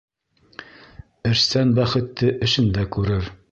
Эшсән 1.33 1.75
бәхетте 1.81 2.33
эшендә 2.49 2.87
күрер 2.97 3.33